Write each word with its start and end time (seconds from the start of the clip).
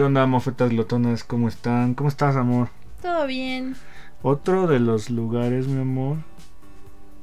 ¿Qué 0.00 0.04
onda, 0.04 0.24
mofetas 0.24 0.70
glotonas? 0.70 1.24
¿Cómo 1.24 1.46
están? 1.46 1.92
¿Cómo 1.92 2.08
estás, 2.08 2.34
amor? 2.34 2.70
Todo 3.02 3.26
bien. 3.26 3.76
Otro 4.22 4.66
de 4.66 4.80
los 4.80 5.10
lugares, 5.10 5.68
mi 5.68 5.82
amor, 5.82 6.16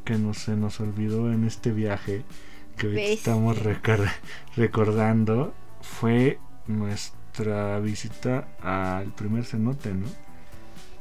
que 0.05 0.13
no 0.19 0.35
se 0.35 0.55
nos 0.55 0.79
olvidó 0.79 1.33
en 1.33 1.43
este 1.45 1.71
viaje 1.71 2.23
que 2.77 2.85
hoy 2.85 2.99
estamos 2.99 3.57
recor- 3.63 4.11
recordando 4.55 5.55
fue 5.81 6.39
nuestra 6.67 7.79
visita 7.79 8.47
al 8.61 9.07
primer 9.07 9.43
cenote, 9.45 9.95
¿no? 9.95 10.05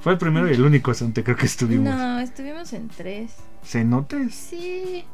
Fue 0.00 0.12
el 0.12 0.18
primero 0.18 0.48
y 0.50 0.54
el 0.54 0.62
único 0.62 0.94
cenote 0.94 1.22
creo 1.24 1.36
que 1.36 1.44
estuvimos. 1.44 1.94
No, 1.94 2.20
estuvimos 2.20 2.72
en 2.72 2.88
tres. 2.88 3.36
¿Cenotes? 3.62 4.34
Sí. 4.34 5.04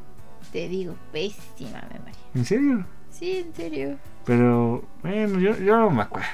Te 0.53 0.69
digo, 0.69 0.95
pésima 1.11 1.83
memoria. 1.93 2.15
¿En 2.37 2.45
serio? 2.45 2.87
Sí, 3.11 3.39
en 3.39 3.53
serio. 3.53 3.99
Pero, 4.25 4.85
bueno, 5.03 5.41
yo, 5.41 5.59
yo 5.59 5.77
no 5.77 5.91
me 5.91 6.03
acuerdo. 6.03 6.29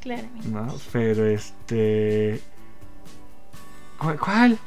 Claramente. 0.00 0.48
¿no? 0.48 0.74
Pero 0.92 1.26
este. 1.26 2.40
¿Cuál? 3.98 4.18
cuál? 4.18 4.58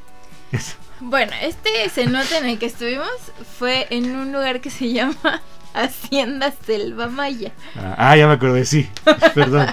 Eso. 0.51 0.75
Bueno, 0.99 1.31
este 1.41 1.89
cenote 1.89 2.37
en 2.37 2.45
el 2.45 2.59
que 2.59 2.67
estuvimos 2.67 3.09
fue 3.57 3.87
en 3.89 4.15
un 4.15 4.31
lugar 4.31 4.61
que 4.61 4.69
se 4.69 4.89
llama 4.93 5.41
Hacienda 5.73 6.53
Selva 6.65 7.07
Maya. 7.07 7.51
Ah, 7.75 7.95
ah, 7.97 8.17
ya 8.17 8.27
me 8.27 8.33
acordé, 8.33 8.65
sí. 8.65 8.87
Perdón, 9.33 9.67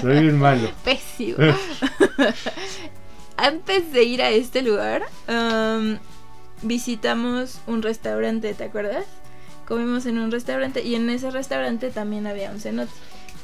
soy 0.00 0.20
bien 0.20 0.38
malo. 0.38 0.70
Pésimo. 0.84 1.36
Antes 3.36 3.92
de 3.92 4.02
ir 4.04 4.22
a 4.22 4.30
este 4.30 4.62
lugar, 4.62 5.04
am, 5.28 5.98
visitamos 6.62 7.60
un 7.66 7.82
restaurante, 7.82 8.54
¿te 8.54 8.64
acuerdas? 8.64 9.04
Comimos 9.66 10.06
en 10.06 10.18
un 10.18 10.30
restaurante 10.30 10.82
y 10.82 10.96
en 10.96 11.08
ese 11.10 11.30
restaurante 11.30 11.90
también 11.90 12.26
había 12.26 12.50
un 12.50 12.60
cenote. 12.60 12.92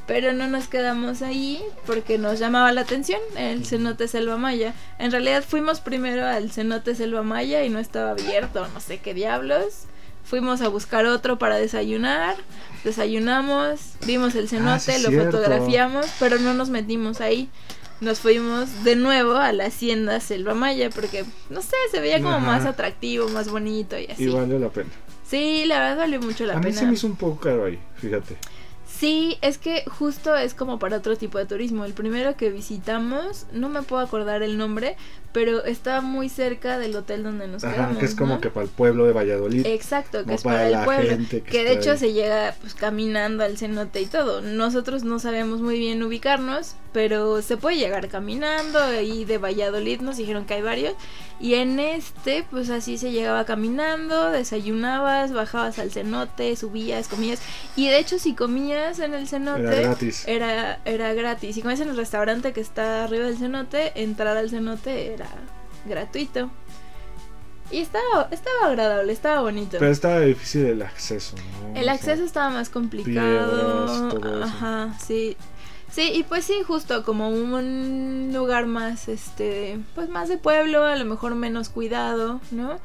Pero 0.09 0.33
no 0.33 0.48
nos 0.48 0.67
quedamos 0.67 1.23
ahí 1.23 1.62
porque 1.87 2.19
nos 2.19 2.41
llamaba 2.41 2.73
la 2.73 2.81
atención 2.81 3.20
el 3.37 3.64
cenote 3.67 4.09
Selva 4.09 4.37
Maya. 4.39 4.75
En 4.98 5.12
realidad 5.12 5.45
fuimos 5.47 5.81
primero 5.81 6.27
al 6.27 6.51
cenote 6.51 6.95
Selva 6.97 7.23
Maya 7.23 7.62
y 7.62 7.69
no 7.69 7.78
estaba 7.78 8.11
abierto, 8.12 8.67
no 8.75 8.81
sé 8.81 8.98
qué 8.98 9.12
diablos. 9.14 9.84
Fuimos 10.25 10.61
a 10.62 10.69
buscar 10.69 11.05
otro 11.06 11.39
para 11.39 11.56
desayunar. 11.56 12.36
Desayunamos, 12.84 13.81
vimos 14.06 14.34
el 14.34 14.48
cenote, 14.48 14.70
Ah, 14.92 14.97
sí, 14.97 15.03
lo 15.03 15.11
cierto. 15.11 15.31
fotografiamos, 15.39 16.06
pero 16.19 16.39
no 16.39 16.55
nos 16.55 16.70
metimos 16.70 17.20
ahí. 17.20 17.48
Nos 18.01 18.20
fuimos 18.20 18.84
de 18.84 18.97
nuevo 18.97 19.34
a 19.36 19.53
la 19.53 19.67
hacienda 19.67 20.20
Selva 20.20 20.55
Maya 20.55 20.89
porque, 20.91 21.25
no 21.51 21.61
sé, 21.62 21.77
se 21.91 22.01
veía 22.01 22.19
como 22.19 22.36
Ajá. 22.36 22.47
más 22.47 22.64
atractivo, 22.67 23.29
más 23.29 23.48
bonito 23.51 23.98
y 23.98 24.06
así. 24.06 24.25
Y 24.25 24.29
valió 24.29 24.59
la 24.59 24.70
pena. 24.70 24.89
Sí, 25.29 25.64
la 25.67 25.81
verdad 25.81 25.98
valió 25.98 26.20
mucho 26.20 26.47
la 26.47 26.55
A 26.55 26.56
mí 26.59 26.64
pena. 26.67 26.79
se 26.79 26.86
me 26.86 26.95
hizo 26.95 27.06
un 27.06 27.17
poco 27.17 27.41
caro 27.41 27.67
ahí, 27.67 27.79
fíjate. 27.97 28.36
Sí, 28.98 29.38
es 29.42 29.58
que 29.58 29.84
justo 29.86 30.34
es 30.36 30.54
como 30.54 30.78
para 30.80 30.96
otro 30.96 31.16
tipo 31.16 31.38
de 31.38 31.46
turismo. 31.46 31.84
El 31.84 31.92
primero 31.92 32.36
que 32.36 32.50
visitamos, 32.50 33.46
no 33.52 33.68
me 33.68 33.82
puedo 33.82 34.02
acordar 34.02 34.42
el 34.42 34.58
nombre, 34.58 34.96
pero 35.32 35.62
estaba 35.64 36.00
muy 36.00 36.28
cerca 36.28 36.78
del 36.78 36.96
hotel 36.96 37.22
donde 37.22 37.46
nos 37.46 37.62
Ajá, 37.62 37.74
quedamos. 37.74 37.98
que 37.98 38.06
es 38.06 38.14
como 38.16 38.34
¿no? 38.34 38.40
que 38.40 38.50
para 38.50 38.64
el 38.64 38.70
pueblo 38.70 39.05
de 39.05 39.12
Valladolid. 39.12 39.66
Exacto, 39.66 40.24
que 40.24 40.34
es 40.34 40.42
para 40.42 40.68
el 40.68 40.84
pueblo. 40.84 41.10
gente 41.10 41.42
que 41.42 41.50
Que, 41.50 41.58
de 41.64 41.74
está 41.74 41.80
hecho 41.80 41.90
ahí. 41.92 41.98
se 41.98 42.12
llega 42.12 42.56
pues 42.61 42.74
caminando 42.74 43.45
al 43.45 43.56
cenote 43.56 44.00
y 44.00 44.06
todo. 44.06 44.40
Nosotros 44.40 45.05
no 45.05 45.20
sabemos 45.20 45.61
muy 45.61 45.78
bien 45.78 46.02
ubicarnos, 46.02 46.74
pero 46.92 47.40
se 47.42 47.56
puede 47.56 47.77
llegar 47.77 48.08
caminando. 48.08 48.80
Y 49.00 49.27
de 49.27 49.39
Valladolid 49.39 50.00
nos 50.00 50.17
dijeron 50.17 50.44
que 50.44 50.55
hay 50.55 50.62
varios. 50.62 50.94
Y 51.40 51.55
en 51.55 51.78
este, 51.78 52.44
pues 52.50 52.68
así 52.70 52.98
se 52.98 53.12
llegaba 53.12 53.44
caminando, 53.44 54.30
desayunabas, 54.33 55.33
bajabas 55.33 55.78
al 55.78 55.92
cenote, 55.92 56.56
subías, 56.56 57.06
comías. 57.06 57.40
Y 57.77 57.86
de 57.86 57.98
hecho, 58.00 58.18
si 58.18 58.34
comías 58.34 58.87
en 58.98 59.14
el 59.14 59.28
cenote, 59.28 59.62
Era 59.62 59.80
gratis. 59.80 60.24
era, 60.26 60.80
era 60.84 61.12
gratis. 61.14 61.54
Si 61.54 61.62
comes 61.62 61.80
en 61.80 61.88
el 61.90 61.96
restaurante 61.96 62.52
que 62.52 62.60
está 62.60 63.04
arriba 63.04 63.26
del 63.26 63.36
cenote, 63.36 63.92
entrar 64.00 64.36
al 64.36 64.48
cenote 64.50 65.12
era 65.12 65.28
gratuito. 65.86 66.50
Y 67.70 67.80
estaba, 67.80 68.28
estaba 68.30 68.66
agradable, 68.68 69.12
estaba 69.12 69.42
bonito. 69.42 69.76
Pero 69.78 69.90
estaba 69.92 70.20
difícil 70.20 70.64
el 70.64 70.80
acceso, 70.82 71.36
¿no? 71.36 71.74
el 71.74 71.82
O 71.82 71.84
sea, 71.84 71.92
acceso 71.92 72.24
estaba 72.24 72.48
más 72.48 72.70
complicado. 72.70 73.16
piedras, 74.06 74.14
todo 74.14 74.36
eso. 74.38 74.44
Ajá, 74.44 74.96
sí. 75.05 75.36
Sí, 75.90 76.10
y 76.14 76.22
pues 76.22 76.44
sí, 76.44 76.55
justo 76.66 77.02
como 77.02 77.28
un 77.30 78.30
lugar 78.32 78.66
más, 78.66 79.08
este, 79.08 79.78
pues 79.94 80.08
más 80.08 80.28
de 80.28 80.36
pueblo, 80.38 80.84
a 80.84 80.96
lo 80.96 81.05
mejor 81.05 81.34
menos 81.34 81.68
cuidado, 81.70 82.40
¿no? 82.50 82.78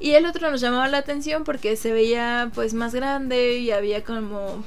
Y 0.00 0.12
el 0.12 0.26
otro 0.26 0.50
nos 0.50 0.60
llamaba 0.60 0.86
la 0.88 0.98
atención 0.98 1.44
porque 1.44 1.76
se 1.76 1.92
veía 1.92 2.50
pues 2.54 2.74
más 2.74 2.94
grande 2.94 3.56
y 3.58 3.70
había 3.70 4.04
como 4.04 4.62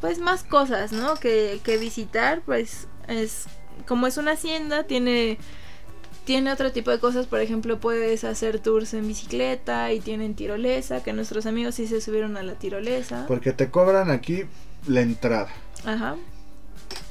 pues 0.00 0.18
más 0.18 0.44
cosas, 0.44 0.92
¿no? 0.92 1.16
Que, 1.16 1.60
que 1.62 1.78
visitar, 1.78 2.42
pues 2.44 2.88
es 3.08 3.46
como 3.86 4.06
es 4.06 4.16
una 4.16 4.32
hacienda, 4.32 4.84
tiene 4.84 5.38
tiene 6.24 6.50
otro 6.52 6.72
tipo 6.72 6.90
de 6.90 6.98
cosas, 6.98 7.26
por 7.26 7.40
ejemplo, 7.40 7.80
puedes 7.80 8.24
hacer 8.24 8.58
tours 8.58 8.94
en 8.94 9.06
bicicleta 9.06 9.92
y 9.92 10.00
tienen 10.00 10.34
tirolesa, 10.34 11.02
que 11.02 11.12
nuestros 11.12 11.44
amigos 11.44 11.74
sí 11.74 11.86
se 11.86 12.00
subieron 12.00 12.36
a 12.36 12.42
la 12.42 12.54
tirolesa. 12.54 13.26
Porque 13.28 13.52
te 13.52 13.70
cobran 13.70 14.10
aquí 14.10 14.44
la 14.86 15.02
entrada. 15.02 15.50
Ajá. 15.84 16.16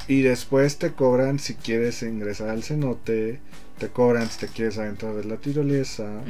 Y 0.07 0.21
después 0.23 0.79
te 0.79 0.93
cobran 0.93 1.39
si 1.39 1.53
quieres 1.53 2.01
ingresar 2.01 2.49
al 2.49 2.63
cenote. 2.63 3.39
Te 3.77 3.89
cobran 3.89 4.29
si 4.29 4.39
te 4.39 4.47
quieres 4.47 4.77
adentrar 4.77 5.15
de 5.15 5.23
la 5.25 5.37
tirolesa. 5.37 6.21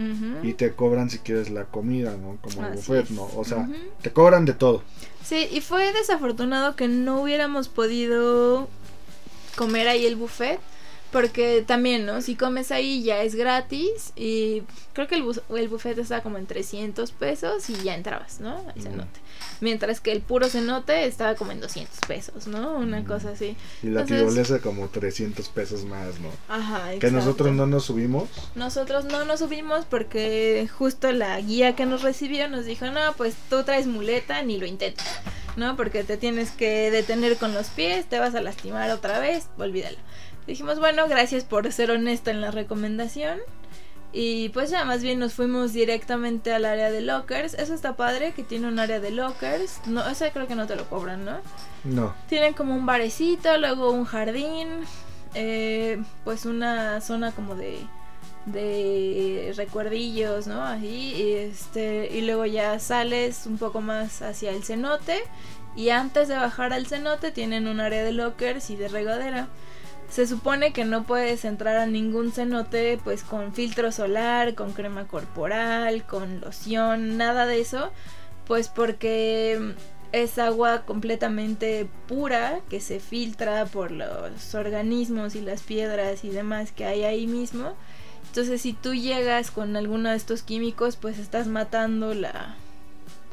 Y 0.43 0.53
te 0.53 0.73
cobran 0.73 1.09
si 1.09 1.19
quieres 1.19 1.49
la 1.49 1.65
comida, 1.65 2.15
¿no? 2.17 2.37
Como 2.41 2.65
el 2.65 2.73
buffet. 2.73 3.09
¿no? 3.09 3.29
O 3.35 3.43
sea, 3.43 3.69
te 4.01 4.11
cobran 4.11 4.45
de 4.45 4.53
todo. 4.53 4.83
Sí, 5.23 5.47
y 5.51 5.61
fue 5.61 5.93
desafortunado 5.93 6.75
que 6.75 6.87
no 6.87 7.21
hubiéramos 7.21 7.69
podido 7.69 8.67
comer 9.55 9.87
ahí 9.87 10.05
el 10.05 10.15
buffet. 10.15 10.59
Porque 11.13 11.63
también, 11.65 12.05
¿no? 12.05 12.21
Si 12.21 12.35
comes 12.35 12.71
ahí 12.71 13.03
ya 13.03 13.21
es 13.21 13.35
gratis. 13.35 14.11
Y 14.17 14.63
creo 14.93 15.07
que 15.07 15.15
el, 15.15 15.23
bus- 15.23 15.41
el 15.55 15.69
buffet 15.69 15.97
estaba 15.99 16.21
como 16.21 16.37
en 16.37 16.45
300 16.47 17.11
pesos 17.11 17.69
y 17.69 17.75
ya 17.83 17.95
entrabas, 17.95 18.39
¿no? 18.41 18.57
Al 18.57 18.79
Mm. 18.79 18.81
cenote. 18.83 19.19
Mientras 19.61 20.01
que 20.01 20.11
el 20.11 20.21
puro 20.21 20.49
cenote 20.49 21.05
estaba 21.05 21.35
como 21.35 21.51
en 21.51 21.61
200 21.61 21.99
pesos, 22.07 22.47
¿no? 22.47 22.73
Una 22.77 23.01
Mm. 23.01 23.05
cosa 23.05 23.29
así. 23.29 23.55
Y 23.83 23.87
la 23.87 24.01
Entonces- 24.01 24.17
tirolesa 24.27 24.59
como 24.59 24.87
300 24.89 25.47
pesos 25.49 25.85
más, 25.85 26.19
¿no? 26.19 26.29
Ajá, 26.49 26.89
Que 26.89 26.95
exacto. 26.95 27.15
nosotros 27.15 27.53
no 27.53 27.67
nos 27.67 27.85
subimos. 27.85 28.27
Nosotros 28.55 29.05
no 29.05 29.23
nos 29.23 29.39
subimos 29.39 29.85
porque 29.85 30.67
justo 30.77 31.11
la 31.11 31.39
guía 31.39 31.75
que 31.75 31.85
nos 31.85 32.01
recibió 32.01 32.49
nos 32.49 32.65
dijo, 32.65 32.87
no, 32.87 33.13
pues 33.17 33.35
tú 33.51 33.63
traes 33.63 33.85
muleta, 33.87 34.41
ni 34.41 34.57
lo 34.57 34.65
intentes, 34.65 35.05
¿no? 35.57 35.75
Porque 35.77 36.03
te 36.03 36.17
tienes 36.17 36.49
que 36.51 36.89
detener 36.89 37.37
con 37.37 37.53
los 37.53 37.67
pies, 37.67 38.07
te 38.09 38.17
vas 38.19 38.33
a 38.33 38.41
lastimar 38.41 38.89
otra 38.89 39.19
vez, 39.19 39.47
olvídalo. 39.59 39.97
Dijimos, 40.47 40.79
bueno, 40.79 41.07
gracias 41.07 41.43
por 41.43 41.71
ser 41.71 41.91
honesta 41.91 42.31
en 42.31 42.41
la 42.41 42.51
recomendación. 42.51 43.39
Y 44.15 44.49
pues 44.49 44.69
ya 44.69 44.85
más 44.85 45.01
bien 45.01 45.17
nos 45.17 45.33
fuimos 45.33 45.73
directamente 45.73 46.53
al 46.53 46.65
área 46.65 46.91
de 46.91 47.01
lockers. 47.01 47.55
Eso 47.55 47.73
está 47.73 47.95
padre, 47.95 48.33
que 48.33 48.43
tiene 48.43 48.67
un 48.67 48.77
área 48.77 48.99
de 48.99 49.09
lockers. 49.09 49.81
No, 49.87 50.07
ese 50.07 50.31
creo 50.31 50.47
que 50.47 50.53
no 50.55 50.67
te 50.67 50.75
lo 50.75 50.87
cobran, 50.87 51.25
¿no? 51.25 51.37
No. 51.83 52.13
Tienen 52.29 52.53
como 52.53 52.75
un 52.75 52.85
barecito, 52.85 53.57
luego 53.57 53.89
un 53.89 54.05
jardín, 54.05 54.67
eh, 55.33 55.99
pues 56.23 56.45
una 56.45 57.01
zona 57.01 57.31
como 57.31 57.55
de, 57.55 57.79
de 58.45 59.51
recuerdillos, 59.57 60.45
¿no? 60.45 60.63
Ahí, 60.63 61.15
y, 61.15 61.33
este, 61.33 62.09
y 62.13 62.21
luego 62.21 62.45
ya 62.45 62.77
sales 62.77 63.47
un 63.47 63.57
poco 63.57 63.81
más 63.81 64.21
hacia 64.21 64.51
el 64.51 64.63
cenote 64.63 65.23
y 65.75 65.89
antes 65.89 66.27
de 66.27 66.35
bajar 66.35 66.71
al 66.71 66.85
cenote 66.85 67.31
tienen 67.31 67.67
un 67.67 67.79
área 67.79 68.03
de 68.03 68.11
lockers 68.11 68.69
y 68.69 68.75
de 68.75 68.89
regadera. 68.89 69.47
Se 70.09 70.27
supone 70.27 70.73
que 70.73 70.85
no 70.85 71.03
puedes 71.03 71.43
entrar 71.43 71.77
a 71.77 71.87
ningún 71.87 72.31
cenote 72.31 72.99
pues 73.03 73.23
con 73.23 73.53
filtro 73.53 73.91
solar, 73.91 74.53
con 74.53 74.73
crema 74.73 75.07
corporal, 75.07 76.05
con 76.05 76.39
loción, 76.39 77.17
nada 77.17 77.47
de 77.47 77.59
eso, 77.61 77.91
pues 78.45 78.67
porque 78.67 79.73
es 80.11 80.37
agua 80.37 80.83
completamente 80.85 81.87
pura 82.07 82.59
que 82.69 82.79
se 82.79 82.99
filtra 82.99 83.65
por 83.65 83.91
los 83.91 84.53
organismos 84.53 85.33
y 85.33 85.41
las 85.41 85.63
piedras 85.63 86.23
y 86.23 86.29
demás 86.29 86.71
que 86.71 86.85
hay 86.85 87.03
ahí 87.03 87.25
mismo. 87.25 87.73
Entonces 88.27 88.61
si 88.61 88.73
tú 88.73 88.93
llegas 88.93 89.49
con 89.49 89.75
alguno 89.75 90.11
de 90.11 90.15
estos 90.15 90.43
químicos 90.43 90.95
pues 90.95 91.17
estás 91.17 91.47
matando 91.47 92.13
la 92.13 92.55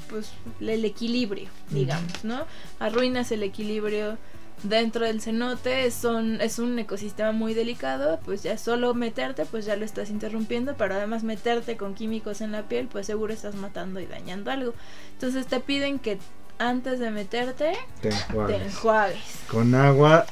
pues 0.08 0.32
el 0.60 0.84
equilibrio, 0.84 1.48
digamos, 1.70 2.24
¿no? 2.24 2.44
Arruinas 2.80 3.30
el 3.30 3.42
equilibrio 3.42 4.18
dentro 4.62 5.06
del 5.06 5.20
cenote 5.20 5.90
son, 5.90 6.40
es 6.40 6.58
un 6.58 6.78
ecosistema 6.78 7.32
muy 7.32 7.54
delicado, 7.54 8.20
pues 8.24 8.42
ya 8.42 8.58
solo 8.58 8.94
meterte, 8.94 9.46
pues 9.46 9.64
ya 9.64 9.76
lo 9.76 9.84
estás 9.84 10.10
interrumpiendo, 10.10 10.74
pero 10.76 10.94
además 10.94 11.22
meterte 11.22 11.76
con 11.76 11.94
químicos 11.94 12.40
en 12.40 12.52
la 12.52 12.62
piel, 12.62 12.86
pues 12.86 13.06
seguro 13.06 13.32
estás 13.32 13.54
matando 13.54 14.00
y 14.00 14.06
dañando 14.06 14.50
algo. 14.50 14.74
Entonces 15.12 15.46
te 15.46 15.60
piden 15.60 15.98
que 15.98 16.18
antes 16.58 16.98
de 16.98 17.10
meterte, 17.10 17.72
Te 18.02 18.10
te 18.10 18.56
enjuagues. 18.56 19.18
Con 19.48 19.74
agua, 19.74 20.26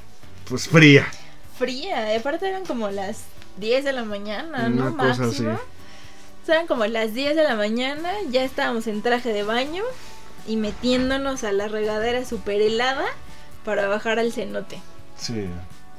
pues 0.49 0.69
fría. 0.69 1.07
Fría, 1.59 2.15
aparte 2.17 2.49
eran 2.49 2.65
como 2.67 2.91
las 2.91 3.23
10 3.59 3.85
de 3.85 3.93
la 3.93 4.05
mañana, 4.05 4.69
¿no? 4.69 4.97
Cosa 4.97 5.23
Máximo. 5.23 5.53
así. 5.53 5.63
Eran 6.51 6.67
como 6.67 6.87
las 6.87 7.13
10 7.15 7.37
de 7.37 7.43
la 7.45 7.57
mañana, 7.57 8.11
ya 8.31 8.43
estábamos 8.43 8.87
en 8.87 9.03
traje 9.03 9.33
de 9.33 9.43
baño 9.43 9.83
y 10.47 10.57
metiéndonos 10.57 11.45
a 11.45 11.53
la 11.53 11.69
regadera 11.69 12.25
super 12.25 12.63
helada 12.63 13.05
para 13.69 13.87
bajar 13.87 14.19
al 14.19 14.33
cenote. 14.33 14.79
Sí. 15.19 15.45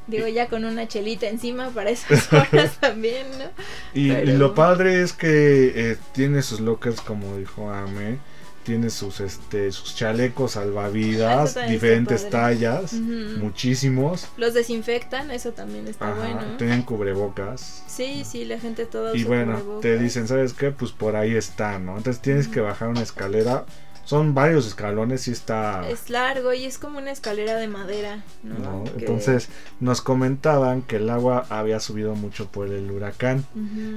Digo, 0.08 0.28
ya 0.28 0.48
con 0.50 0.66
una 0.66 0.88
chelita 0.88 1.28
encima 1.28 1.70
para 1.70 1.92
esas 1.92 2.34
horas 2.34 2.78
también, 2.80 3.28
¿no? 3.38 3.46
Y, 3.94 4.10
lo 4.10 4.56
padre 4.56 5.04
es 5.04 5.14
que 5.14 5.92
eh, 5.92 5.98
tiene 6.12 6.42
sus 6.42 6.62
lockers, 6.62 7.00
como 7.00 7.38
dijo 7.38 7.70
Ame. 7.72 8.18
Tiene 8.64 8.90
sus 8.90 9.20
este 9.20 9.72
sus 9.72 9.96
chalecos 9.96 10.58
Ah, 10.58 10.62
salvavidas, 10.62 11.58
diferentes 11.70 12.28
tallas, 12.32 12.94
muchísimos. 12.94 14.28
Los 14.36 14.56
desinfectan, 14.56 15.30
eso 15.30 15.52
también 15.52 15.88
está 15.88 16.12
Ajá, 16.12 16.20
bueno. 16.20 16.58
tienen 16.58 16.82
cubrebocas. 16.82 17.84
Sí, 17.86 18.24
sí, 18.26 18.46
la 18.46 18.60
gente 18.60 18.86
toda 18.88 19.16
Y 19.16 19.20
usa 19.20 19.28
bueno, 19.28 19.54
cubrebocas. 19.54 19.82
te 19.82 19.98
dicen, 20.00 20.28
¿sabes 20.28 20.54
qué? 20.54 20.72
Pues 20.72 20.92
por 20.92 21.16
ahí 21.16 21.36
está, 21.36 21.78
¿no? 21.78 21.98
Entonces 21.98 22.20
tienes 22.20 22.48
que 22.48 22.62
bajar 22.62 22.90
una 22.90 23.02
escalera. 23.04 23.66
Son 24.10 24.34
varios 24.34 24.66
escalones 24.66 25.28
y 25.28 25.32
está... 25.32 25.88
Es 25.88 26.10
largo 26.10 26.52
y 26.52 26.66
es 26.66 26.80
como 26.80 26.98
una 26.98 27.12
escalera 27.12 27.58
de 27.58 27.68
madera, 27.68 28.24
¿no? 28.42 28.58
¿no? 28.58 28.84
Que- 28.86 29.02
Entonces 29.02 29.50
nos 29.80 30.02
comentaban 30.02 30.82
que 30.82 30.96
el 30.96 31.12
agua 31.12 31.46
había 31.50 31.80
subido 31.80 32.16
mucho 32.16 32.48
por 32.48 32.70
el 32.70 32.90
huracán. 32.90 33.46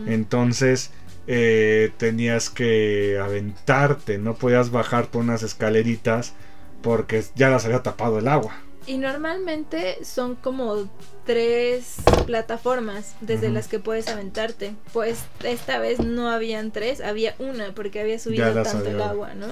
Entonces 0.07 0.91
eh, 1.27 1.93
tenías 1.97 2.51
que 2.51 3.19
aventarte, 3.23 4.19
no 4.19 4.35
podías 4.35 4.71
bajar 4.71 5.07
por 5.07 5.23
unas 5.23 5.43
escaleritas 5.43 6.35
porque 6.83 7.25
ya 7.35 7.49
las 7.49 7.65
había 7.65 7.83
tapado 7.83 8.19
el 8.19 8.29
agua. 8.29 8.55
Y 8.87 8.99
normalmente 8.99 10.05
son 10.05 10.35
como 10.35 10.91
tres 11.25 11.95
plataformas 12.27 13.15
desde 13.21 13.49
las 13.49 13.69
que 13.69 13.79
puedes 13.79 14.09
aventarte. 14.09 14.75
Pues 14.93 15.21
esta 15.45 15.79
vez 15.79 16.01
no 16.01 16.29
habían 16.29 16.71
tres, 16.73 17.01
había 17.01 17.35
una 17.39 17.73
porque 17.75 18.01
había 18.01 18.19
subido 18.19 18.45
tanto 18.63 18.91
el 18.91 19.01
agua, 19.01 19.35
¿no? 19.35 19.47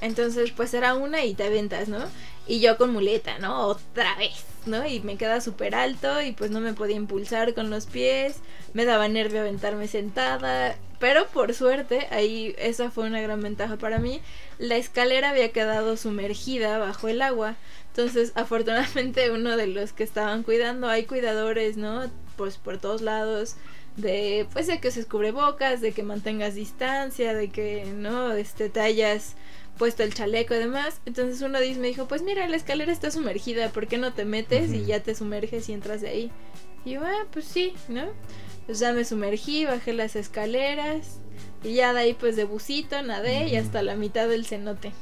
Entonces 0.00 0.52
pues 0.52 0.74
era 0.74 0.94
una 0.94 1.24
y 1.24 1.34
te 1.34 1.44
aventas, 1.44 1.88
¿no? 1.88 2.04
Y 2.46 2.60
yo 2.60 2.78
con 2.78 2.92
muleta, 2.92 3.38
¿no? 3.38 3.66
Otra 3.66 4.14
vez, 4.16 4.44
¿no? 4.66 4.86
Y 4.86 5.00
me 5.00 5.16
queda 5.16 5.40
súper 5.40 5.74
alto 5.74 6.22
y 6.22 6.32
pues 6.32 6.50
no 6.50 6.60
me 6.60 6.72
podía 6.72 6.96
impulsar 6.96 7.54
con 7.54 7.70
los 7.70 7.86
pies. 7.86 8.36
Me 8.72 8.84
daba 8.84 9.08
nervio 9.08 9.40
aventarme 9.40 9.88
sentada. 9.88 10.76
Pero 10.98 11.26
por 11.28 11.54
suerte, 11.54 12.08
ahí 12.10 12.54
esa 12.58 12.90
fue 12.90 13.06
una 13.06 13.20
gran 13.20 13.40
ventaja 13.40 13.76
para 13.76 13.98
mí. 13.98 14.20
La 14.58 14.76
escalera 14.76 15.30
había 15.30 15.52
quedado 15.52 15.96
sumergida 15.96 16.78
bajo 16.78 17.08
el 17.08 17.22
agua. 17.22 17.56
Entonces, 17.90 18.32
afortunadamente, 18.34 19.30
uno 19.32 19.56
de 19.56 19.66
los 19.68 19.92
que 19.92 20.04
estaban 20.04 20.42
cuidando, 20.42 20.88
hay 20.88 21.04
cuidadores, 21.04 21.76
¿no? 21.76 22.10
Pues 22.36 22.56
por 22.56 22.78
todos 22.78 23.00
lados. 23.00 23.56
De, 23.96 24.46
pues, 24.52 24.68
de 24.68 24.80
que 24.80 24.92
se 24.92 25.04
cubrebocas, 25.06 25.80
de 25.80 25.92
que 25.92 26.04
mantengas 26.04 26.54
distancia, 26.54 27.34
de 27.34 27.50
que, 27.50 27.84
¿no? 27.84 28.32
Este, 28.32 28.68
te 28.68 28.80
hayas 28.80 29.34
puesto 29.78 30.02
el 30.02 30.12
chaleco 30.12 30.54
y 30.54 30.58
demás. 30.58 31.00
Entonces 31.06 31.40
uno 31.40 31.58
me 31.58 31.86
dijo, 31.88 32.06
pues 32.08 32.22
mira, 32.22 32.46
la 32.48 32.56
escalera 32.56 32.92
está 32.92 33.10
sumergida, 33.10 33.70
¿por 33.70 33.86
qué 33.86 33.96
no 33.98 34.12
te 34.12 34.24
metes 34.24 34.72
y 34.72 34.84
ya 34.84 35.00
te 35.02 35.14
sumerges 35.14 35.68
y 35.68 35.72
entras 35.72 36.00
de 36.00 36.08
ahí? 36.08 36.30
Y 36.84 36.92
yo, 36.92 37.02
ah, 37.04 37.26
pues 37.32 37.44
sí, 37.46 37.72
¿no? 37.88 38.06
Pues 38.66 38.78
ya 38.80 38.92
me 38.92 39.04
sumergí, 39.04 39.64
bajé 39.64 39.92
las 39.94 40.14
escaleras 40.16 41.20
y 41.64 41.74
ya 41.74 41.92
de 41.94 42.00
ahí 42.00 42.14
pues 42.14 42.36
de 42.36 42.44
busito 42.44 43.00
nadé 43.02 43.48
y 43.48 43.56
hasta 43.56 43.82
la 43.82 43.96
mitad 43.96 44.28
del 44.28 44.44
cenote. 44.44 44.92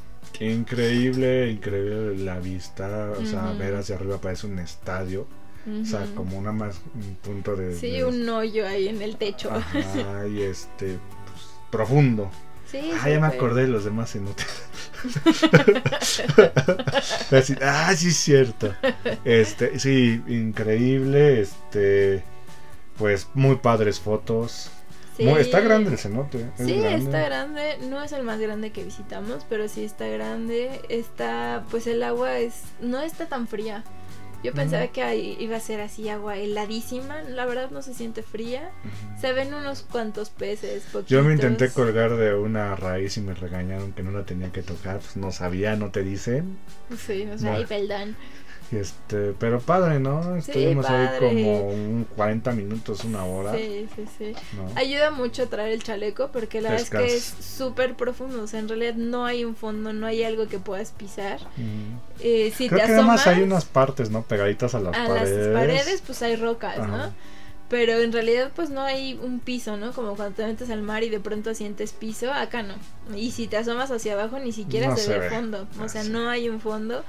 Increíble, 0.41 1.51
increíble 1.51 2.17
la 2.25 2.39
vista, 2.39 3.13
o 3.19 3.25
sea, 3.25 3.53
ver 3.53 3.75
hacia 3.75 3.97
arriba 3.97 4.21
parece 4.21 4.47
un 4.47 4.59
estadio, 4.59 5.27
o 5.83 5.85
sea, 5.85 6.07
como 6.15 6.39
una 6.39 6.53
más 6.53 6.81
un 6.95 7.15
punto 7.17 7.57
de... 7.57 7.75
Sí, 7.77 7.91
de- 7.93 8.05
un 8.05 8.29
hoyo 8.29 8.67
ahí 8.67 8.89
en 8.89 9.03
el 9.03 9.17
techo. 9.17 9.51
Ajá, 9.51 10.27
y 10.29 10.43
este, 10.43 10.99
pues, 11.27 11.43
profundo. 11.71 12.31
Sí, 12.71 12.91
Ah, 13.01 13.09
ya 13.09 13.21
me 13.21 13.29
acordé 13.29 13.63
de 13.63 13.69
los 13.69 13.85
demás. 13.85 14.15
Así, 17.31 17.55
ah, 17.63 17.95
sí, 17.97 18.09
es 18.09 18.17
cierto. 18.17 18.75
Este, 19.25 19.79
sí, 19.79 20.23
increíble, 20.27 21.41
este, 21.41 22.23
pues 22.99 23.29
muy 23.35 23.57
padres 23.57 24.01
fotos. 24.01 24.71
Sí. 25.17 25.25
Muy- 25.25 25.41
está 25.41 25.61
grande 25.61 25.91
el 25.91 25.99
cenote. 25.99 26.51
es 26.59 26.67
Sí, 26.67 26.79
grande. 26.81 27.05
está 27.05 27.21
grande. 27.25 27.79
No 27.89 28.03
es 28.03 28.13
el 28.13 28.23
más 28.23 28.39
grande 28.39 28.71
que 28.71 28.85
visitamos, 28.85 29.47
pero 29.49 29.67
sí 29.69 29.85
está 29.85 30.07
grande. 30.09 30.83
Está, 30.91 31.65
pues 31.71 31.87
el 31.87 32.03
agua 32.03 32.39
es, 32.39 32.55
no 32.81 33.01
está 33.01 33.27
tan 33.27 33.49
fría. 33.49 33.83
Yo 34.47 34.53
pensaba 34.55 34.87
que 34.89 35.03
ahí 35.03 35.37
iba 35.41 35.57
a 35.57 35.61
ser 35.61 35.81
así 35.81 36.09
agua 36.09 36.37
heladísima. 36.37 37.23
La 37.23 37.47
verdad 37.47 37.71
no 37.71 37.83
se 37.83 37.95
siente 37.95 38.23
fría. 38.23 38.71
Se 39.21 39.33
ven 39.33 39.53
unos 39.53 39.83
cuantos 39.83 40.31
peces. 40.31 40.85
Yo 41.09 41.23
me 41.25 41.33
intenté 41.33 41.67
poquitos. 41.67 41.73
colgar 41.85 42.17
de 42.17 42.35
una 42.35 42.77
raíz 42.77 43.17
y 43.17 43.21
me 43.23 43.35
regañaron 43.35 43.93
que 43.93 44.03
no 44.03 44.13
la 44.13 44.25
tenía 44.25 44.53
que 44.53 44.63
tocar. 44.63 44.99
Pues 45.01 45.17
no 45.17 45.33
sabía, 45.33 45.75
no 45.75 45.91
te 45.91 46.03
dicen. 46.03 46.59
Sí, 46.97 47.27
o 47.33 47.37
sea, 47.39 47.59
No. 47.59 47.67
perdón. 47.67 48.17
Este, 48.73 49.33
pero 49.39 49.61
padre, 49.61 50.01
¿no? 50.01 50.37
Estuvimos 50.37 50.87
ahí 50.87 51.09
como 51.21 51.69
un 51.69 52.07
40 52.17 52.53
minutos, 52.53 53.05
una 53.05 53.25
hora. 53.25 53.53
Sí, 53.55 53.87
sí, 53.95 54.05
sí. 54.19 54.33
¿no? 54.57 54.69
Ayuda 54.75 55.11
mucho 55.11 55.49
traer 55.49 55.73
el 55.73 55.83
chaleco 55.83 56.31
porque 56.33 56.61
la 56.61 56.71
verdad 56.71 56.83
es 56.85 56.91
que 56.91 57.17
es 57.17 57.25
súper 57.25 57.95
profundo. 57.95 58.43
O 58.43 58.47
sea, 58.47 58.59
en 58.61 58.69
realidad 58.69 58.95
no 58.95 59.25
hay 59.25 59.45
un 59.45 59.55
fondo, 59.55 59.93
no 59.93 60.07
hay 60.07 60.25
algo 60.25 60.49
que 60.49 60.59
puedas 60.59 60.91
pisar. 60.91 61.39
Eh, 62.21 62.53
si 62.57 62.69
Creo 62.69 62.81
te 62.81 62.87
que 62.87 62.93
nada 62.93 63.01
asomas 63.03 63.27
más 63.27 63.27
hay 63.29 63.43
unas 63.43 63.65
partes, 63.65 64.11
¿no? 64.11 64.23
Pegaditas 64.23 64.75
a 64.75 64.81
las 64.81 64.97
a 64.97 65.07
paredes. 65.07 65.47
las 65.47 65.61
paredes, 65.61 66.03
pues 66.05 66.23
hay 66.23 66.37
rocas, 66.37 66.79
Ajá. 66.79 66.87
¿no? 66.87 67.13
Pero 67.69 67.95
en 67.95 68.13
realidad, 68.13 68.53
pues 68.55 68.71
no 68.71 68.83
hay 68.83 69.19
un 69.21 69.41
piso, 69.41 69.77
¿no? 69.77 69.93
Como 69.93 70.15
cuando 70.15 70.37
te 70.37 70.47
metes 70.47 70.71
al 70.71 70.83
mar 70.83 71.03
y 71.03 71.09
de 71.09 71.19
pronto 71.19 71.53
sientes 71.53 71.93
piso, 71.93 72.33
acá 72.33 72.63
no. 72.63 72.75
Y 73.17 73.33
si 73.33 73.49
te 73.49 73.57
asomas 73.57 73.91
hacia 73.91 74.13
abajo, 74.13 74.39
ni 74.39 74.53
siquiera 74.53 74.89
No 74.89 74.97
se, 74.97 75.03
se 75.05 75.19
ve 75.19 75.31
fondo. 75.31 75.67
O 75.83 75.89
sea, 75.89 76.05
no 76.05 76.29
hay 76.31 76.49
un 76.49 76.61
fondo. 76.61 77.05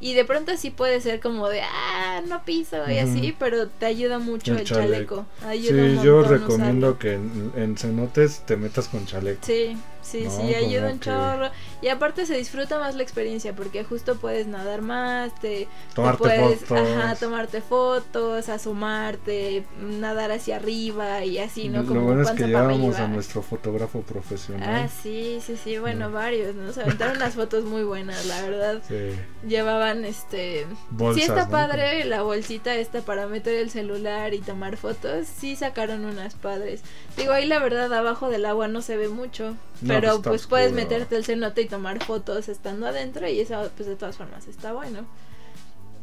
Y 0.00 0.14
de 0.14 0.24
pronto 0.24 0.56
sí 0.56 0.70
puede 0.70 1.00
ser 1.00 1.18
como 1.18 1.48
de, 1.48 1.60
ah, 1.62 2.22
no 2.28 2.44
piso 2.44 2.76
y 2.88 2.98
así, 2.98 3.34
pero 3.38 3.66
te 3.68 3.86
ayuda 3.86 4.20
mucho 4.20 4.52
el, 4.52 4.60
El 4.60 4.64
chaleco. 4.64 5.26
chaleco. 5.40 5.48
Ayuda 5.48 5.82
un 5.82 5.98
Sí, 5.98 6.04
yo 6.04 6.22
recomiendo 6.22 6.88
usarlo. 6.90 6.98
que 6.98 7.14
en, 7.14 7.52
en 7.56 7.76
cenotes 7.76 8.40
te 8.46 8.56
metas 8.56 8.86
con 8.88 9.04
chaleco. 9.06 9.40
Sí, 9.44 9.76
sí, 10.10 10.24
No, 10.24 10.30
sí, 10.30 10.54
ayuda 10.54 10.80
como 10.82 10.92
un 10.94 10.98
que- 10.98 11.04
chorro. 11.10 11.50
Y 11.82 11.88
aparte 11.88 12.26
se 12.26 12.36
disfruta 12.36 12.78
más 12.78 12.94
la 12.96 13.02
experiencia 13.02 13.54
porque 13.54 13.84
justo 13.84 14.16
puedes 14.16 14.46
nadar 14.46 14.82
más, 14.82 15.32
te, 15.36 15.40
te 15.40 15.68
Tomarte 15.94 16.18
puedes 16.18 16.60
fotos. 16.64 16.88
ajá, 16.88 17.14
tomarte 17.14 17.60
fotos, 17.60 18.48
asomarte, 18.48 19.64
nadar 19.80 20.32
hacia 20.32 20.56
arriba 20.56 21.24
y 21.24 21.38
así, 21.38 21.68
¿no? 21.68 21.82
Lo 21.82 21.88
Como 21.88 22.00
bueno 22.02 22.22
es 22.22 22.30
que 22.30 22.46
llevábamos 22.46 22.94
arriba. 22.94 23.04
a 23.04 23.08
nuestro 23.08 23.42
fotógrafo 23.42 24.00
profesional. 24.02 24.84
Ah, 24.84 24.88
sí, 25.02 25.40
sí, 25.44 25.56
sí, 25.62 25.78
bueno, 25.78 26.08
No. 26.08 26.14
varios, 26.14 26.54
¿no? 26.54 26.72
Se 26.72 26.82
aventaron 26.82 27.16
unas 27.18 27.34
fotos 27.34 27.64
muy 27.64 27.82
buenas, 27.84 28.26
la 28.26 28.42
verdad. 28.42 28.82
Sí. 28.88 29.10
Llevaban, 29.46 30.04
este... 30.04 30.66
Bolsas, 30.90 31.22
sí 31.24 31.28
está 31.30 31.44
¿no? 31.44 31.50
padre 31.50 32.04
la 32.04 32.22
bolsita 32.22 32.74
esta 32.74 33.02
para 33.02 33.26
meter 33.26 33.54
el 33.54 33.70
celular 33.70 34.34
y 34.34 34.40
tomar 34.40 34.76
fotos, 34.76 35.26
sí 35.26 35.54
sacaron 35.56 36.04
unas 36.04 36.34
padres. 36.34 36.80
Digo, 37.16 37.32
ahí 37.32 37.46
la 37.46 37.58
verdad 37.60 37.92
abajo 37.92 38.28
del 38.30 38.44
agua 38.46 38.68
no 38.68 38.82
se 38.82 38.96
ve 38.96 39.08
mucho, 39.08 39.54
No, 39.80 39.94
pero 39.94 40.14
pues 40.16 40.24
pues 40.24 40.46
puedes 40.46 40.72
meterte 40.72 41.16
el 41.16 41.24
cenote 41.24 41.62
y 41.62 41.68
tomar 41.68 42.02
fotos 42.04 42.48
estando 42.48 42.86
adentro 42.86 43.28
y 43.28 43.40
eso 43.40 43.70
pues 43.76 43.88
de 43.88 43.96
todas 43.96 44.16
formas 44.16 44.46
está 44.48 44.72
bueno. 44.72 45.06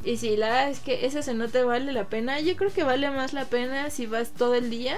Y 0.04 0.18
sí, 0.18 0.38
la 0.38 0.48
verdad 0.50 0.70
es 0.70 0.80
que 0.80 1.06
ese 1.06 1.24
cenote 1.24 1.64
vale 1.64 1.92
la 1.92 2.08
pena. 2.08 2.40
Yo 2.40 2.56
creo 2.56 2.72
que 2.72 2.84
vale 2.84 3.10
más 3.10 3.34
la 3.34 3.46
pena 3.46 3.90
si 3.90 4.06
vas 4.06 4.32
todo 4.32 4.54
el 4.56 4.70
día 4.70 4.98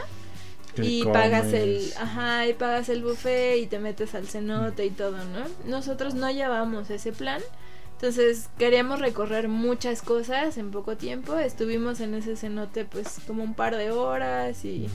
y 0.76 1.06
pagas 1.06 1.54
el, 1.54 1.94
ajá, 1.98 2.46
y 2.48 2.54
pagas 2.54 2.90
el 2.90 3.04
buffet 3.04 3.58
y 3.58 3.68
te 3.68 3.80
metes 3.80 4.14
al 4.16 4.28
cenote 4.28 4.86
y 4.86 4.90
todo, 4.92 5.18
¿no? 5.18 5.46
Nosotros 5.66 6.14
no 6.14 6.30
llevamos 6.30 6.90
ese 6.90 7.12
plan. 7.14 7.42
Entonces 8.00 8.50
queríamos 8.60 9.00
recorrer 9.00 9.48
muchas 9.48 10.04
cosas 10.04 10.60
en 10.60 10.70
poco 10.70 10.98
tiempo. 10.98 11.36
Estuvimos 11.40 12.00
en 12.00 12.14
ese 12.14 12.36
cenote 12.36 12.86
pues 12.86 13.18
como 13.26 13.44
un 13.44 13.56
par 13.56 13.76
de 13.76 13.90
horas 13.90 14.64
y 14.66 14.88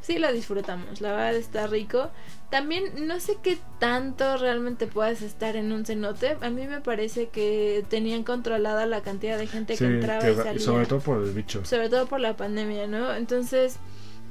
sí 0.00 0.18
lo 0.18 0.32
disfrutamos. 0.32 1.02
La 1.02 1.10
verdad 1.10 1.34
está 1.34 1.66
rico. 1.66 2.08
También 2.50 3.06
no 3.06 3.20
sé 3.20 3.36
qué 3.42 3.58
tanto 3.78 4.38
realmente 4.38 4.86
puedas 4.86 5.20
estar 5.20 5.56
en 5.56 5.72
un 5.72 5.84
cenote. 5.84 6.38
A 6.40 6.48
mí 6.48 6.66
me 6.66 6.80
parece 6.80 7.28
que 7.28 7.84
tenían 7.90 8.24
controlada 8.24 8.86
la 8.86 9.02
cantidad 9.02 9.36
de 9.36 9.46
gente 9.46 9.76
Sí, 9.76 9.84
que 9.84 9.90
entraba 9.96 10.20
que 10.22 10.32
y 10.32 10.36
salía 10.36 10.60
sobre 10.60 10.86
todo 10.86 11.00
por 11.00 11.22
el 11.22 11.32
bicho. 11.32 11.62
sobre 11.66 11.90
todo 11.90 12.06
por 12.06 12.20
la 12.20 12.34
pandemia, 12.34 12.86
¿no? 12.86 13.14
Entonces, 13.14 13.76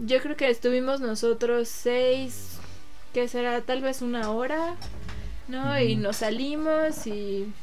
yo 0.03 0.19
creo 0.23 0.35
que 0.35 0.49
estuvimos 0.49 1.01
nosotros 1.01 1.67
seis, 1.67 2.57
¿qué 3.13 3.27
será? 3.27 3.61
Tal 3.61 3.83
vez 3.83 4.01
una 4.01 4.31
hora, 4.31 4.73
¿no? 5.47 5.79
Y 5.79 5.95
nos 5.95 6.17
salimos 6.17 7.05
y 7.05 7.53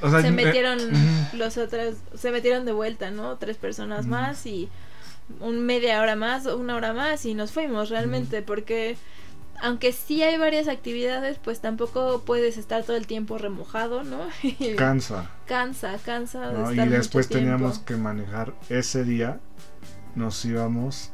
O 0.00 0.10
sea, 0.10 0.20
se 0.20 0.28
eh, 0.28 0.32
metieron 0.32 0.78
los 1.32 1.56
otros, 1.56 1.96
se 2.14 2.30
metieron 2.30 2.64
de 2.64 2.72
vuelta, 2.72 3.10
¿no? 3.10 3.36
Tres 3.36 3.56
personas 3.56 4.06
más 4.06 4.46
y 4.46 4.68
un 5.40 5.64
media 5.64 6.00
hora 6.00 6.16
más, 6.16 6.46
una 6.46 6.76
hora 6.76 6.92
más 6.92 7.24
y 7.26 7.34
nos 7.34 7.52
fuimos 7.52 7.90
realmente 7.90 8.42
porque 8.42 8.96
aunque 9.60 9.92
sí 9.92 10.22
hay 10.22 10.38
varias 10.38 10.68
actividades, 10.68 11.38
pues 11.38 11.60
tampoco 11.60 12.22
puedes 12.24 12.58
estar 12.58 12.84
todo 12.84 12.96
el 12.96 13.06
tiempo 13.06 13.38
remojado, 13.38 14.04
¿no? 14.04 14.28
Cansa. 14.76 15.30
cansa, 15.46 15.98
cansa. 16.04 16.48
de 16.48 16.58
¿no? 16.58 16.72
Y 16.72 16.76
mucho 16.76 16.90
después 16.90 17.28
teníamos 17.28 17.80
que 17.80 17.96
manejar 17.96 18.54
ese 18.68 19.04
día. 19.04 19.40
Nos 20.14 20.44
íbamos 20.44 21.12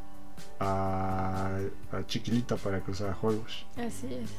a, 0.61 1.59
a 1.93 2.07
Chiquilita 2.07 2.57
para 2.57 2.81
cruzar 2.81 3.11
a 3.11 3.17
Holbox. 3.21 3.65
Así 3.77 4.09
es. 4.15 4.31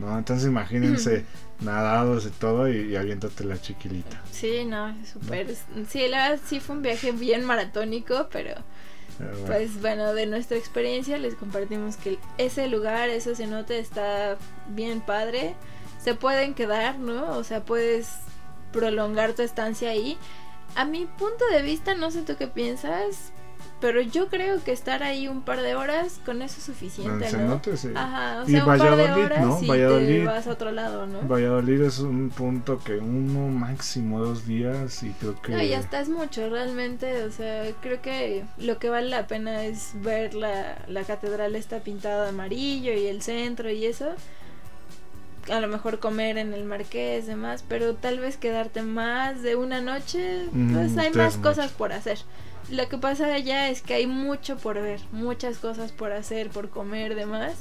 ¿No? 0.00 0.18
Entonces 0.18 0.48
imagínense 0.48 1.24
nadados 1.60 2.26
y 2.26 2.30
todo 2.30 2.68
y, 2.68 2.92
y 2.92 2.96
aviéntate 2.96 3.44
la 3.44 3.60
Chiquilita. 3.60 4.20
Sí, 4.30 4.64
no, 4.64 4.96
súper. 5.04 5.54
Sí, 5.88 6.08
la 6.08 6.30
verdad 6.30 6.40
sí 6.46 6.58
fue 6.60 6.76
un 6.76 6.82
viaje 6.82 7.12
bien 7.12 7.44
maratónico, 7.44 8.28
pero 8.32 8.54
Pero 9.18 9.30
bueno. 9.32 9.46
pues 9.46 9.80
bueno, 9.80 10.14
de 10.14 10.26
nuestra 10.26 10.56
experiencia 10.56 11.18
les 11.18 11.34
compartimos 11.34 11.96
que 11.96 12.18
ese 12.38 12.66
lugar, 12.68 13.08
ese 13.10 13.34
cenote 13.36 13.78
está 13.78 14.38
bien 14.68 15.00
padre. 15.02 15.54
Se 16.02 16.14
pueden 16.14 16.54
quedar, 16.54 16.98
¿no? 16.98 17.36
O 17.36 17.44
sea, 17.44 17.62
puedes 17.64 18.08
prolongar 18.72 19.34
tu 19.34 19.42
estancia 19.42 19.90
ahí. 19.90 20.16
A 20.76 20.84
mi 20.86 21.04
punto 21.04 21.44
de 21.52 21.60
vista, 21.62 21.94
no 21.94 22.10
sé 22.10 22.22
tú 22.22 22.36
qué 22.38 22.46
piensas, 22.46 23.32
pero 23.80 24.00
yo 24.02 24.28
creo 24.28 24.62
que 24.64 24.72
estar 24.72 25.02
ahí 25.02 25.28
un 25.28 25.42
par 25.44 25.60
de 25.62 25.74
horas 25.74 26.20
con 26.24 26.42
eso 26.42 26.60
es 26.60 26.68
En 27.04 27.20
suficiente, 27.20 27.26
el 27.28 27.38
¿no? 27.40 27.60
cenote, 27.62 27.76
sí. 27.76 27.90
Ajá, 27.94 28.42
o 28.42 28.46
Y 28.46 28.50
sea, 28.50 28.66
un 28.66 28.76
par 28.76 28.96
de 28.96 29.08
Valladolid, 29.08 29.12
horas 29.12 29.38
¿no? 29.38 29.62
y 29.62 29.86
te 29.86 29.86
Valladolid. 29.86 30.24
vas 30.24 30.46
a 30.46 30.52
otro 30.52 30.72
lado, 30.72 31.06
¿no? 31.06 31.28
Valladolid 31.28 31.82
es 31.82 31.98
un 32.00 32.30
punto 32.30 32.82
que 32.82 32.98
uno 32.98 33.48
máximo 33.48 34.20
dos 34.20 34.46
días 34.46 35.02
y 35.02 35.12
creo 35.14 35.40
que 35.40 35.52
No, 35.52 35.60
y 35.62 35.74
hasta 35.74 36.00
es 36.00 36.08
mucho, 36.08 36.48
realmente, 36.48 37.24
o 37.24 37.30
sea, 37.32 37.70
creo 37.80 38.00
que 38.02 38.44
lo 38.58 38.78
que 38.78 38.88
vale 38.90 39.08
la 39.10 39.26
pena 39.26 39.64
es 39.64 39.92
ver 40.02 40.34
la, 40.34 40.78
la 40.88 41.04
catedral 41.04 41.56
está 41.56 41.80
pintada 41.80 42.24
de 42.24 42.28
amarillo 42.30 42.92
y 42.94 43.06
el 43.06 43.22
centro 43.22 43.70
y 43.70 43.84
eso. 43.86 44.14
A 45.50 45.60
lo 45.60 45.68
mejor 45.68 45.98
comer 46.00 46.38
en 46.38 46.52
el 46.54 46.64
marqués, 46.64 47.26
demás, 47.26 47.64
pero 47.66 47.94
tal 47.94 48.20
vez 48.20 48.36
quedarte 48.36 48.82
más 48.82 49.42
de 49.42 49.56
una 49.56 49.80
noche, 49.80 50.48
Mm, 50.52 50.74
pues 50.74 50.96
hay 50.98 51.10
más 51.12 51.36
cosas 51.38 51.72
por 51.72 51.92
hacer. 51.92 52.18
Lo 52.70 52.88
que 52.88 52.98
pasa 52.98 53.32
allá 53.34 53.68
es 53.68 53.82
que 53.82 53.94
hay 53.94 54.06
mucho 54.06 54.56
por 54.56 54.80
ver, 54.80 55.00
muchas 55.10 55.58
cosas 55.58 55.92
por 55.92 56.12
hacer, 56.12 56.50
por 56.50 56.70
comer, 56.70 57.14
demás. 57.14 57.54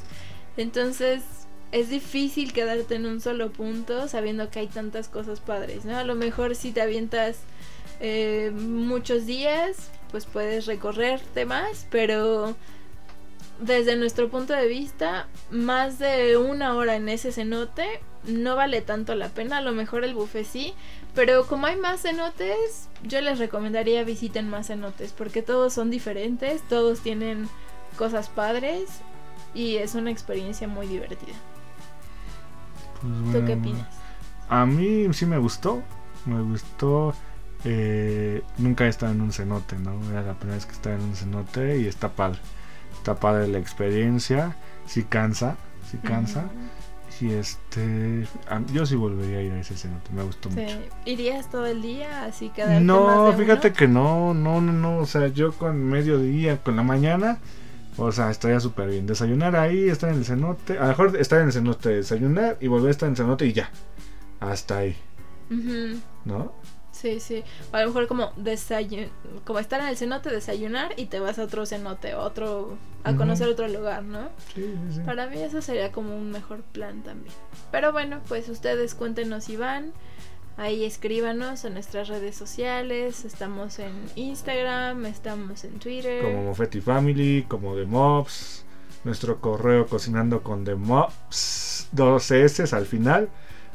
Entonces 0.56 1.24
es 1.72 1.90
difícil 1.90 2.54
quedarte 2.54 2.96
en 2.96 3.06
un 3.06 3.22
solo 3.22 3.52
punto 3.52 4.08
sabiendo 4.08 4.50
que 4.50 4.60
hay 4.60 4.68
tantas 4.68 5.08
cosas 5.08 5.40
padres, 5.40 5.86
¿no? 5.86 5.98
A 5.98 6.04
lo 6.04 6.16
mejor 6.16 6.56
si 6.56 6.72
te 6.72 6.82
avientas 6.82 7.40
eh, 8.00 8.52
muchos 8.54 9.26
días, 9.26 9.90
pues 10.12 10.26
puedes 10.26 10.66
recorrerte 10.66 11.46
más, 11.46 11.88
pero 11.90 12.56
desde 13.60 13.96
nuestro 13.96 14.30
punto 14.30 14.54
de 14.54 14.68
vista, 14.68 15.28
más 15.52 16.00
de 16.00 16.38
una 16.38 16.76
hora 16.76 16.96
en 16.96 17.10
ese 17.10 17.32
cenote 17.32 18.00
no 18.26 18.56
vale 18.56 18.82
tanto 18.82 19.16
la 19.16 19.30
pena, 19.30 19.58
a 19.58 19.62
lo 19.62 19.72
mejor 19.72 20.04
el 20.04 20.14
buffet 20.14 20.46
sí, 20.46 20.74
pero 21.14 21.46
como 21.48 21.68
hay 21.68 21.78
más 21.78 22.02
cenotes, 22.02 22.90
yo 23.04 23.22
les 23.22 23.40
recomendaría 23.40 24.04
visiten 24.04 24.50
más 24.50 24.68
cenotes, 24.68 25.14
porque 25.14 25.42
todos 25.42 25.74
son 25.74 25.90
diferentes, 25.90 26.62
todos 26.68 27.02
tienen 27.02 27.50
cosas 27.98 28.30
padres 28.30 29.04
y 29.54 29.78
es 29.78 29.96
una 29.96 30.12
experiencia 30.12 30.68
muy 30.68 30.88
divertida. 30.88 31.36
Pues 33.02 33.32
¿Tú 33.32 33.44
qué 33.46 33.54
opinas? 33.54 34.04
A 34.48 34.66
mí 34.66 35.08
sí 35.14 35.26
me 35.26 35.38
gustó. 35.38 35.84
Me 36.26 36.42
gustó. 36.42 37.14
eh, 37.66 38.44
nunca 38.58 38.86
he 38.86 38.90
estado 38.90 39.12
en 39.14 39.22
un 39.22 39.32
cenote, 39.34 39.78
¿no? 39.78 40.00
Era 40.12 40.22
la 40.24 40.34
primera 40.36 40.56
vez 40.58 40.66
que 40.66 40.74
estaba 40.74 40.96
en 40.96 41.02
un 41.04 41.16
cenote 41.16 41.80
y 41.80 41.88
está 41.88 42.10
padre. 42.16 42.40
Está 42.94 43.20
padre 43.20 43.48
la 43.48 43.60
experiencia. 43.60 44.58
Sí 44.86 45.04
cansa, 45.04 45.58
sí 45.90 45.98
cansa. 45.98 46.50
Y 47.22 47.34
este. 47.34 48.26
Yo 48.74 48.86
sí 48.86 48.96
volvería 48.96 49.40
a 49.40 49.42
ir 49.42 49.52
a 49.52 49.60
ese 49.60 49.76
cenote. 49.76 50.10
Me 50.14 50.24
gustó 50.24 50.50
Sí. 50.50 50.56
mucho. 50.62 50.78
¿Irías 51.06 51.50
todo 51.50 51.66
el 51.66 51.82
día 51.82 52.24
así 52.26 52.50
quedarte 52.50 52.80
No, 52.82 53.34
fíjate 53.38 53.68
uno? 53.68 53.76
que 53.78 53.88
no, 53.88 54.34
no, 54.34 54.62
no, 54.62 54.72
no. 54.72 54.98
O 55.00 55.06
sea, 55.06 55.28
yo 55.28 55.52
con 55.52 55.84
mediodía, 55.84 56.58
con 56.64 56.76
la 56.78 56.84
mañana. 56.84 57.40
O 57.98 58.12
sea, 58.14 58.30
estaría 58.32 58.62
súper 58.62 58.90
bien. 58.90 59.06
Desayunar 59.06 59.58
ahí, 59.58 59.90
estar 59.90 60.10
en 60.10 60.18
el 60.20 60.26
cenote. 60.26 60.78
A 60.78 60.84
lo 60.84 60.88
mejor 60.90 61.18
estar 61.18 61.42
en 61.42 61.48
el 61.48 61.52
cenote, 61.54 61.90
desayunar 61.90 62.58
y 62.62 62.68
volver 62.68 62.88
a 62.88 62.92
estar 62.92 63.08
en 63.08 63.12
el 63.14 63.18
cenote 63.18 63.46
y 63.48 63.52
ya. 63.54 63.70
Hasta 64.40 64.78
ahí. 64.78 64.96
¿no? 66.26 66.54
Sí, 67.00 67.22
sí. 67.22 67.44
O 67.72 67.78
a 67.78 67.82
lo 67.82 67.88
mejor 67.88 68.08
como 68.08 68.34
desayun 68.36 69.10
como 69.46 69.60
estar 69.60 69.80
en 69.80 69.88
el 69.88 69.96
cenote, 69.96 70.30
desayunar 70.30 70.94
y 70.98 71.06
te 71.06 71.22
vas 71.22 71.40
a 71.40 71.44
otro 71.44 71.66
cenote, 71.66 72.14
otro 72.14 72.78
a 73.06 73.16
conocer 73.16 73.48
otro 73.48 73.70
lugar, 73.70 74.04
¿no? 74.04 74.30
Sí, 74.54 74.74
sí, 74.90 74.96
sí. 74.96 75.00
Para 75.06 75.28
mí 75.28 75.40
eso 75.40 75.62
sería 75.62 75.94
como 75.94 76.18
un 76.18 76.30
mejor 76.30 76.62
plan 76.62 77.02
también. 77.04 77.34
Pero 77.72 77.94
bueno, 77.94 78.20
pues 78.28 78.50
ustedes 78.50 78.96
cuéntenos 78.96 79.46
si 79.46 79.56
van. 79.56 79.94
Ahí 80.58 80.84
escríbanos 80.84 81.64
en 81.64 81.76
nuestras 81.76 82.10
redes 82.10 82.36
sociales. 82.36 83.24
Estamos 83.24 83.80
en 83.80 83.94
Instagram, 84.16 85.06
estamos 85.06 85.64
en 85.64 85.80
Twitter. 85.80 86.22
Como 86.22 86.44
Moffetti 86.44 86.82
Family, 86.82 87.46
como 87.48 87.76
The 87.76 87.86
Mobs. 87.86 88.66
Nuestro 89.06 89.40
correo 89.40 89.88
cocinando 89.88 90.44
con 90.44 90.66
The 90.66 90.76
Mobs. 90.76 91.88
Dos 91.94 92.32
S 92.32 92.76
al 92.76 92.86
final. 92.86 93.30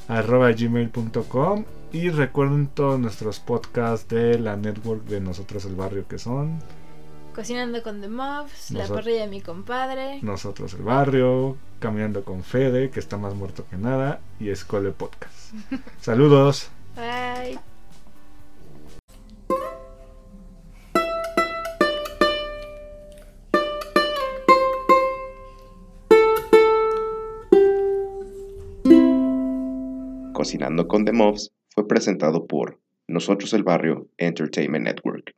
Arroba 0.08 0.52
gmail.com. 0.52 1.64
Y 1.92 2.10
recuerden 2.10 2.66
todos 2.66 2.98
nuestros 2.98 3.38
podcasts 3.40 4.08
de 4.08 4.38
la 4.38 4.56
network 4.56 5.04
de 5.04 5.20
Nosotros 5.20 5.64
el 5.64 5.76
Barrio 5.76 6.08
que 6.08 6.18
son 6.18 6.58
Cocinando 7.34 7.82
con 7.82 8.00
The 8.00 8.08
Mobs, 8.08 8.70
La 8.70 8.86
parrilla 8.86 9.22
de 9.22 9.28
mi 9.28 9.40
compadre. 9.40 10.20
Nosotros 10.22 10.74
el 10.74 10.82
Barrio, 10.82 11.56
Caminando 11.80 12.24
con 12.24 12.44
Fede, 12.44 12.90
que 12.90 13.00
está 13.00 13.16
más 13.16 13.34
muerto 13.34 13.66
que 13.68 13.76
nada, 13.76 14.20
y 14.38 14.50
Escole 14.50 14.92
Podcast. 14.92 15.52
Saludos. 16.00 16.68
Bye. 16.94 17.73
Cocinando 30.44 30.86
con 30.86 31.06
The 31.06 31.12
Mobs 31.14 31.52
fue 31.70 31.88
presentado 31.88 32.46
por 32.46 32.78
Nosotros 33.08 33.54
el 33.54 33.62
Barrio 33.62 34.10
Entertainment 34.18 34.84
Network. 34.84 35.34